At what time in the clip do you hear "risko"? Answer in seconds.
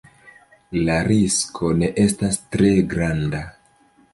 1.09-1.69